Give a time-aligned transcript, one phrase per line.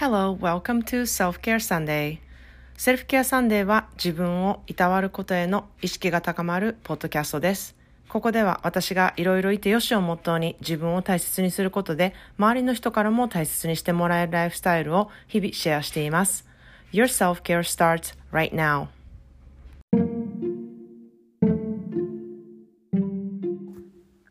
[0.00, 2.18] Hello, welcome to Self-Care Sunday.
[2.76, 7.74] セルフケアサンデーは自分をいたわることへの意識が高まるポッドキャストです。
[8.08, 16.46] ここでは私がいろいろいてよしをモットーに自分を大切にすることで周りの人からも大切にしてもらえるライフスタイルを日々シェアしています。
[16.92, 18.86] Your self-care starts right now.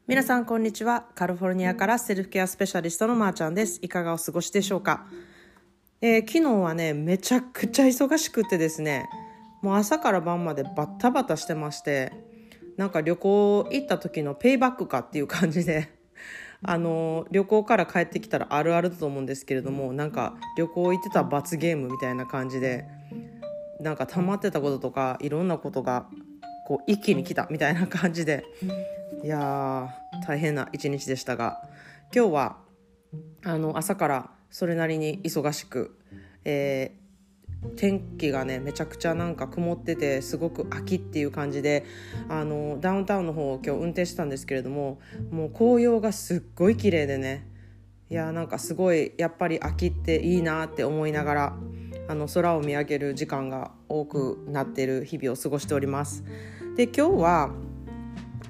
[0.07, 1.07] 皆さんこんにちは。
[1.13, 3.79] カリフォルニアからセルフケアスペシャリストのまーちゃんです。
[3.81, 5.05] いかがお過ごしでしょうか、
[6.00, 9.10] えー、昨日はね、めちゃくちゃ忙しくてですね、
[9.64, 12.14] もう朝から晩までバッタバタしてまして、
[12.78, 15.89] なんか旅行行った時のペイバックかっていう感じで、
[16.61, 22.86] あの、旅行から帰ってきたらあるあるだと思うんですけれども、なんか旅行行ってた罰ゲームみたいな感じで、
[23.79, 26.07] なんか溜まってたこととか、いろんなことが、
[26.68, 28.43] こう一気に来たみたいな感じで、
[29.23, 29.89] いや
[30.28, 31.61] 大変な一日でしたが
[32.14, 32.58] 今日は
[33.44, 35.97] あの朝からそれなりに忙しく、
[36.45, 41.86] えー、天気がねめちゃくちゃなんか曇っててすごく秋っていう感じで
[42.30, 45.00] あのダウンタウンの方を今日運転したんですけれども
[45.31, 47.48] もう紅葉がすっごい綺麗でね
[48.09, 51.58] いやなんかすごいやっぱり秋っていいなって思いながら
[52.08, 56.23] あの空を見上げる時間が多くなっている日々を過ごしております。
[56.78, 57.52] で今日は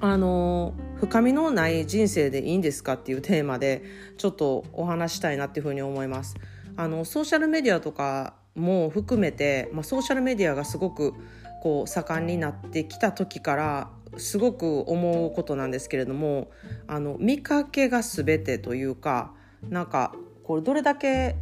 [0.00, 3.84] あの深みのない人生でいいんですかっていうテーマで
[4.16, 6.36] ちょっとお話したいなっていうふうに思います。
[6.76, 11.14] あのソーシャルメディアとかも含めて、まあ、ソーシャルメディアがすごく
[11.62, 16.50] こう盛んになってきた時からすごく思うことなんですけれども
[16.86, 19.32] あの見かけが全てというか
[19.68, 21.36] なんかこれどれだけ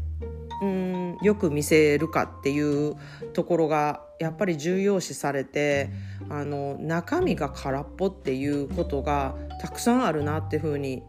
[0.62, 2.96] うんよく見せるかっていう
[3.34, 5.90] ところがやっぱり重要視されて
[6.28, 11.02] あの中身が空っぽっていうことがたくさんあるなっていうふうに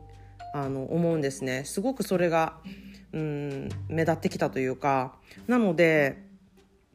[0.54, 1.64] あの思うんですね。
[1.66, 2.58] すごくそれが
[3.14, 5.16] うん目立ってきたというか。
[5.48, 6.26] なので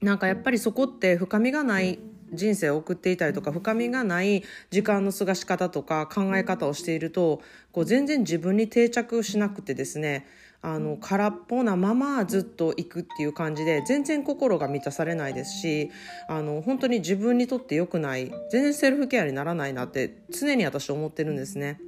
[0.01, 2.01] なんかやっぱりそこって深みがない
[2.33, 7.41] 人生を送っていたりとか深みがない時間の過ごし方とか考え方をしていると
[7.73, 10.27] こう全然自分に定着しなくてですね
[10.63, 15.91] あの空っぽなままずっと行くっていう感じで全然心が満たされないですし
[16.29, 21.81] あの本当に自分にとって良くない全然セルフケアにならないなって常に私思ってるんですね。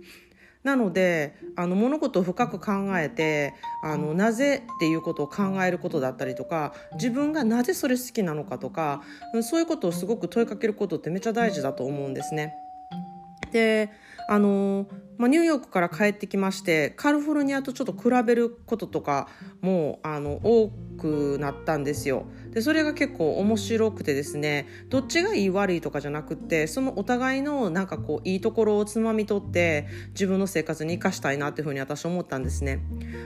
[0.64, 3.52] なのであの物事を深く考えて
[3.82, 9.02] あのなぜっていうことを考えることだったりとか自分がなぜそれ好きなのかとか
[9.42, 12.54] そういうことをすごく問いかけることってめっちゃ大事だと思うんですね。
[13.52, 13.90] で
[14.28, 14.86] あの
[15.16, 19.28] まあ、ニューヨークから帰ってきましてカリフォルニアとちょっと比べることとか
[19.60, 22.24] もあの多くなったんですよ。
[22.50, 32.80] でそれが結構面白くてですねどっちがいい悪いとかじゃなくってそのお互いのなんかこういいところをつまみ取って自分の生活に生かしたいなっていうふうに私思ったんですね。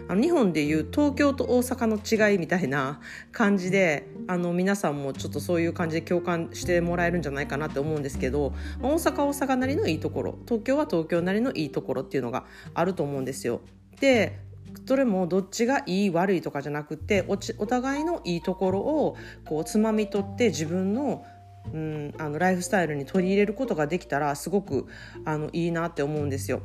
[0.09, 3.01] あの日本でいう東京と大阪の違いみたいな
[3.33, 13.61] 感じであの皆さんもちょっとそういう感じで共感してもらえるんじゃないかなって思うんですけど大阪大阪なりのいいところ東京は東京なりのいいところっていうのがあると思うんですよ。
[14.01, 14.39] で
[14.85, 21.25] どれもどっちがいい悪いとかじゃなくておちお互いのいいところをこうつまみ取って自分の
[21.73, 24.87] うん、あのライフスタイルに取り入れることができたらすごく
[25.27, 26.63] あのいいなって思うんですよ。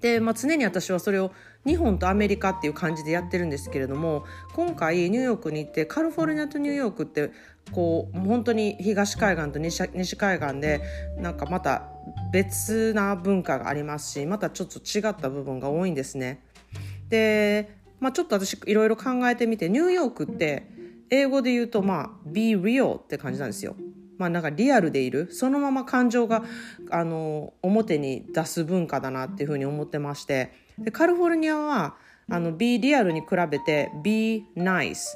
[0.00, 1.32] で、まあ、常に私はそれを
[1.66, 7.32] 日本とアメリカっていう感じでやってるんですけれども今回ニューヨークに行ってカリフォルニアとニューヨークって
[7.72, 10.80] こう本当に東海岸と西西海岸で
[11.18, 11.88] なんかまた
[12.32, 16.42] 別な文化がありますしまたちょっと違った部分が多いんですね。
[17.10, 20.66] で、まあ、ちょっと私いろいろ考えてみてニューヨークって
[21.10, 23.76] 英語で言うとまあ be real って感じなんですよ。
[24.16, 26.44] まあなんかリアルでいるそのまま感情が
[26.90, 31.96] あの表に出す文化だなっていうふうに思ってましてでカリフォルニアは
[32.28, 35.06] あの be リアルに比べて be nice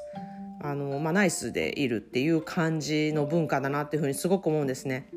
[0.63, 5.11] あの、まあ、ナイスでいるっていう感じの文化だなっていうふうにすごく思うんですね。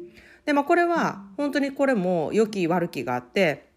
[0.46, 3.70] でまあこれは本当にこれも良き悪きがあって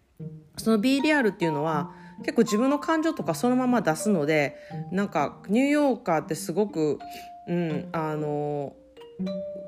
[0.57, 4.57] その be リアルっていうのは結構自分の感情とかそのまま出すので
[4.91, 6.99] なんかニューヨーカーってすごく、
[7.47, 8.73] うん、あの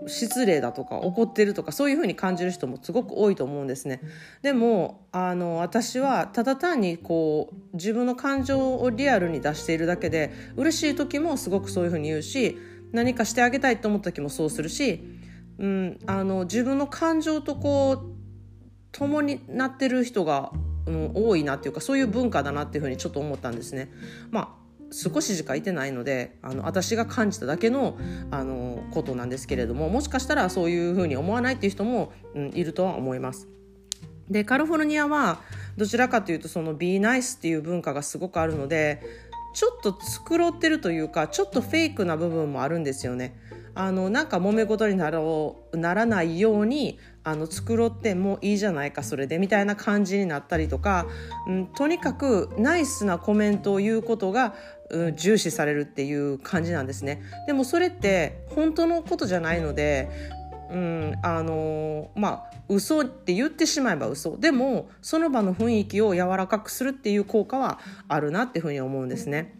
[0.07, 4.01] 失礼だとか怒ってるとかそういうふうに感じる人もすごく多いと思うんですね。
[4.41, 12.57] でもあの私はただ単にこう自分の感情をリアルに出しているだけで嬉しい時もすごくそういうふうに言うし
[12.91, 15.03] 何かしてあげたいと思った時もそうするし、
[15.57, 18.13] うん、あの自分の感情とこう
[18.91, 20.51] 共になってる人が
[20.85, 23.91] うん、多いなっていうかそういう文化だなっていうふうにちょっと思ったんですね。
[24.31, 24.63] まあ
[24.93, 27.97] 少ししかいてないのであの私が感じただけの
[28.29, 33.47] あのことなんですけれどももしかしたらそういうふうに思わないっていう人も、うん、いるとは思います。
[34.29, 35.41] でカリフォルニアは
[35.77, 39.01] どちらかというとその Be Nice っていう文化がすごくあるので
[39.53, 43.35] ちょっと繕ってるというかちょっとフェイクな部分もあるんですよね。
[43.75, 51.07] あのなんか揉め事になろうならないようにあの繕ってもいいじゃないかそれでみたいな感じになったりとか、
[51.47, 54.53] うん、とにかくナイスなコメントを言うことが、
[54.91, 57.23] うん、重視されるっていう感じなんですね。
[57.47, 60.09] でもそれって本当のことじゃないので
[60.71, 69.55] うん、あのまあ嘘って言ってしまえば嘘でもその場の雰囲気を柔らかくするっていう効果はあるなっていうふうに思うんですね。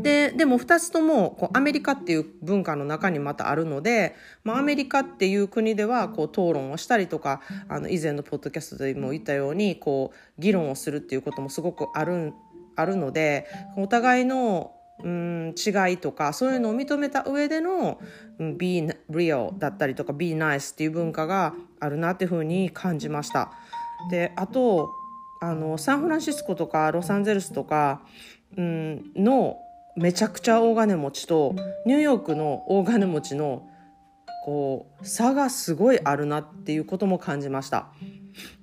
[0.00, 12.32] ででも2つともこうアメリカっていう文化の中にまたあるので、まあ、アメリカっていう国ではこう討論をしたりとかあの以前のポッドキャストでも言ったようにこう議論をするっていうこともすごくある
[12.76, 18.00] あるのでお互いのうん違いとかそういうのを認めた上での、
[18.38, 23.52] うん、be real だったりとか be nice っていう文化があるなっていうふうに感じました。
[24.10, 24.90] であと
[25.40, 28.02] あのサンフランシスコとかロサンゼルスとか、
[28.56, 29.58] うん、の
[29.96, 31.54] めちゃくちゃ大金持ちと
[31.86, 33.66] ニューヨークの大金持ちの
[34.44, 37.88] こう差がすごいあるなっていうことも感じました。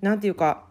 [0.02, 0.64] なんていうか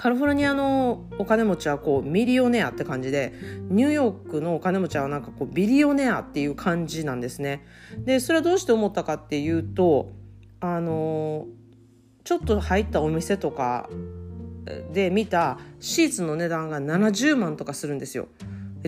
[0.00, 3.34] カリフォルニアのお金持ちはこうミリオネアって感じで
[3.68, 7.66] ニューヨークのお金持ちはなんかこうビリオネアっていう感じなんですね。
[7.98, 10.10] でそれはどうして思ったかっていうと
[10.60, 11.44] あの
[12.24, 13.90] ちょっと入ったお店とか
[14.90, 18.28] で見たシーツの値段が70万とかするんですよ。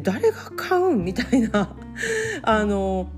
[0.02, 1.04] 誰が買うん？
[1.04, 1.76] みたいな
[2.42, 3.10] あの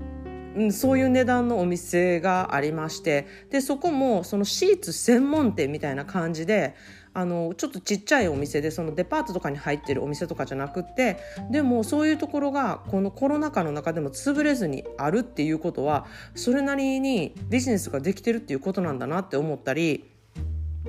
[0.71, 6.75] そういう値段のお店がありましてでそこもそのシーツ専門店みたいな感じで
[7.15, 11.17] あのちょっとちっちゃいお店でそのデパートとかに入ってるお店とかじゃなくって
[11.49, 20.11] でもそういうところがこのコロナ禍の中でも潰れずにあるっていうことはそれなりにビジネスができてるっていうことなんだなって思ったり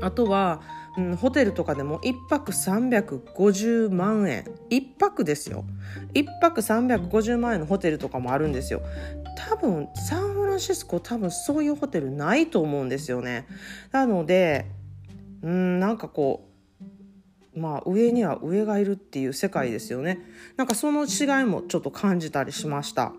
[0.02, 0.60] あとは、
[0.98, 4.44] うん、ホテルとかでも1泊350万円。
[4.70, 5.64] 1泊ですよ。
[6.14, 8.82] 1泊350万円のホテルとかもあるんですよ。
[9.38, 13.46] 多分サンフランシスコ多分そういうホテルないと思うんですよね。
[13.92, 14.66] なので
[15.46, 16.48] うんなんかこ
[17.54, 20.18] うまあ上には上がいるっていう世界ですよね
[20.56, 23.12] なんかその違いもちょっと感じたりしました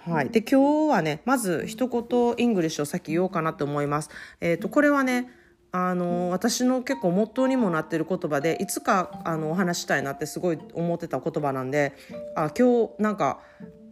[0.00, 0.30] はい。
[0.30, 4.10] で、今日はね、まず一言イングリッシュを先言おうかなと思います。
[4.40, 5.28] えっ、ー、と、これはね、
[5.70, 11.94] あの私の結構モットーにもなってる言葉でいつかあのお話したいなってすごい思ってた言葉なんで
[12.34, 13.40] あ今日なんか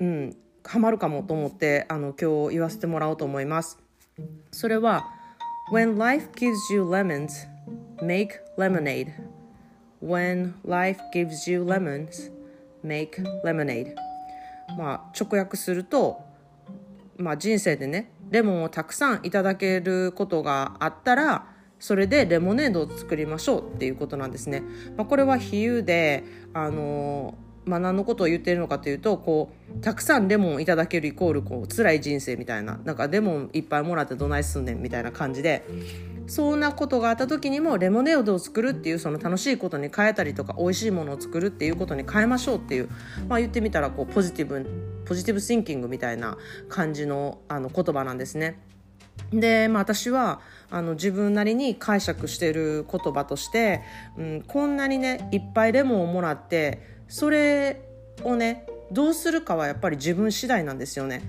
[0.01, 3.79] うんハマるかもと思ってあの今日言わせてもらおうと思います。
[4.51, 5.16] それは
[5.69, 7.45] When life gives you lemons,
[8.01, 9.13] make lemonade.
[10.01, 12.31] When life gives you lemons,
[12.85, 13.97] make lemonade.
[14.79, 16.21] まあ直訳すると、
[17.17, 21.47] まあ人生でね、レモンをたくさんいただけることがあったら、
[21.81, 24.63] それでレモネードを作りましょうっていうことなんですね。
[24.97, 26.23] まあ、これは比喩で、
[26.55, 35.65] あのーまあ、何のことを言ってるのかというとこうたくさんレモンいただけるイコールこう辛い人生みたいななんかレモンいっぱいもらってどないすんねんみたいな感じで
[36.29, 42.89] そんなことがあった時にもレモネードを作るっていうその楽しいことに変えたりとか美味しいものを作るっていうことに変えましょうっていう、
[43.29, 46.37] まあ、言ってみたらこうポジティブポジティブシンキングみたいな
[46.69, 48.61] 感じのあの言葉なんですね。
[49.33, 50.41] で、まあ、私は
[50.71, 53.83] あの自分なりに解釈してる言葉として、
[54.17, 57.83] うん、こんなにねいっぱいレモンをもらってそれ
[58.25, 61.23] をねどうするかはやっぱり自分次第なんですよね。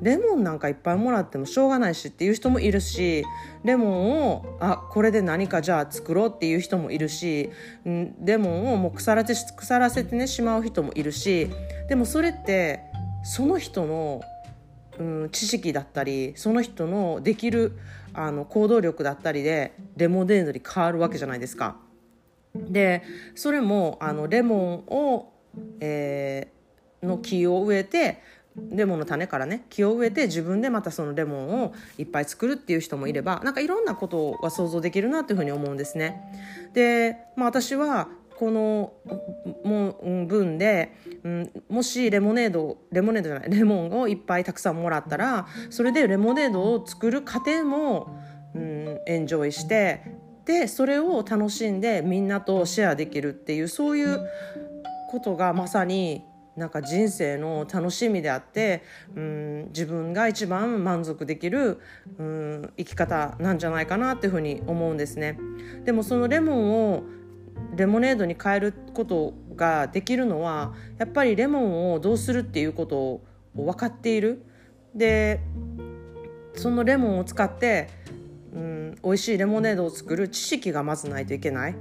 [0.00, 3.24] レモンなんかいっぱいもらってもしょうがないしっていう人もいるし
[3.62, 7.50] レモンをあこれで何かじゃあ作ろうっていう人もいるし
[8.20, 11.50] レモンをもう腐らせ腐らせてねしまう人もいるし
[11.88, 12.80] でもそれって
[13.22, 14.20] その人の、
[14.98, 17.78] うん、知識だったりその人のできる
[18.14, 21.76] あの行動力だったりでレモネードに変わるわけじゃないですか。
[22.54, 23.02] で
[23.34, 25.32] それもあのレモンを、
[25.80, 28.22] えー、の木を植えて
[28.54, 36.20] レモンの種からね木を植えて自分でまたそのレモンをいっぱい作るっていう人もいればなんかいろんなことが想像できるなっていうふうに思うんですね。
[36.74, 38.08] で、まあ、私は
[38.42, 38.94] この
[40.26, 48.18] 分で、うん、もしレモネードレモネードじゃないレモンをいっぱいたくさんもらったらそれでレモネードを作る過程も、
[48.56, 50.02] うん、エンジョイして
[50.44, 54.28] でそれを楽しんでみんなとシェアできるっていうそういう
[55.08, 56.24] ことがまさに
[56.56, 58.82] なんか人生の楽しみであって、
[59.14, 61.80] うん、自分が一番満足できる、
[62.18, 65.38] うん、生き方なんじゃないかなっていうふうに思うんですね。
[65.84, 67.04] でもそのレモンを
[67.76, 74.44] レモネードに変えることができるのはやっぱりレモンをどうするっていうことを分かっている。
[74.94, 75.40] で
[76.54, 77.88] そのレモンを使って
[78.54, 81.76] うん、美味しいレモネードを作る知識がまずないといけない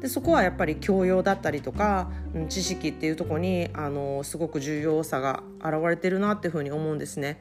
[0.00, 7.40] でそこはやっぱり教養だったりとか、うん、知識っていうとこにあのすごく重要さが現れてるなっていうふうに思うんですね。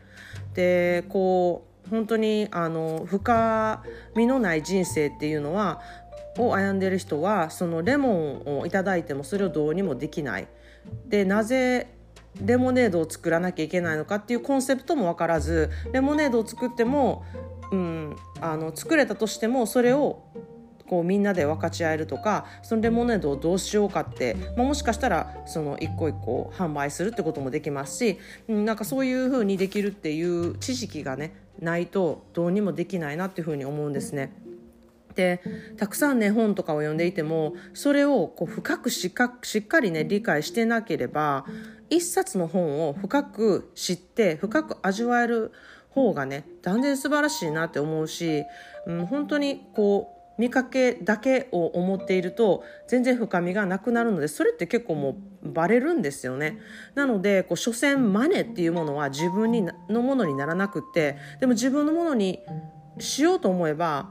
[0.53, 3.83] でこう本当にあの深
[4.15, 5.81] みのない人生っていうのは
[6.37, 10.47] を歩んでる人はそのレモンを頂いてもそれをどうにもできない。
[11.07, 11.93] でなぜ
[12.39, 17.25] レモネードを作らなきゃいけないのかっていうコンセプトも分からずレモネードを作っても、
[17.71, 20.23] うん、あの作れたとしてもそれを
[20.87, 28.19] こうみんなで分かち合えるとかそのレモネードをどうしようかって、まあ、もしかしたらその一個一個販売するってこともできますし、
[28.49, 34.33] うん、なんかそういうふうにできるっていう知識がねないとどうにもできないなっていうふうに思うんですね。
[35.15, 35.41] で
[35.77, 41.45] たくさんね本とかを読んでいてもそれをこう深くしっかしっかりね理解してなければ
[41.89, 45.51] 一冊の本を深く知って深く味わえる
[45.89, 48.43] 方がね断然素晴らしいなって思うし、
[48.87, 56.57] うん、本当にこう見かけだけを思っていると全然深みがなくなるのでそれって結構もうバレるんですよね。
[56.95, 62.39] なのでこう所詮マネっていうものは自分にのものにならなくってでも自分のものに
[62.97, 64.09] しようと思えば、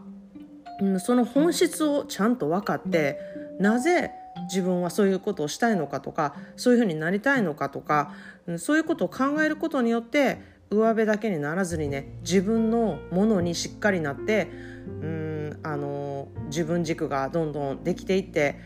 [0.98, 3.18] その本質をちゃんと分かって
[3.58, 4.12] なぜ
[4.48, 8.14] 自分はそういうことをしたいのかとかそういうふうになりたいのかとか、
[8.46, 14.48] うん、そういうことを考えることによって上辺だけにならずにね自分のものにしっかりなって
[14.86, 18.56] うんあの自分軸がどんどんできていって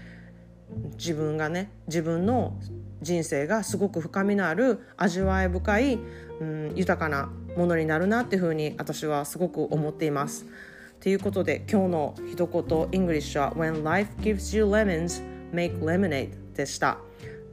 [0.97, 2.59] 自分がね自分の
[3.00, 5.99] 人生がすごく深みのある味わい深い、
[6.40, 10.47] うん、豊かなものになるなっていうふうに私はすごく思っています。
[11.05, 16.97] ということで今日の一言イングリッシュは When life gives you lemons, make lemonade でした。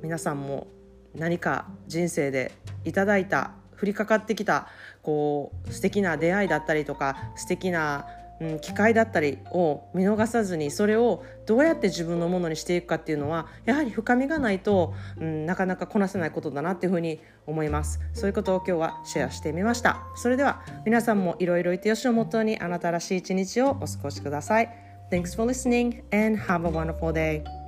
[0.02, 0.68] 皆さんも
[1.14, 2.54] 何か人生で
[2.86, 4.70] いただいた降りかかってきた
[5.02, 8.08] こう素敵な出会いだったりとか素敵な
[8.42, 18.00] うん、機会だったりを見逃さずにそれをどうやって自分のものにしていくかっていうのはやはり深みがないと、うん、なかなかこなせないことだなっていうふうに思います。
[18.14, 20.02] そういうことを今日はシェアしてみました。
[20.16, 24.70] それでは皆さんもいろいろいてよしをもとにあなたらしい一日をお過ごしください。
[25.12, 27.61] Thanks for listening and have a wonderful day.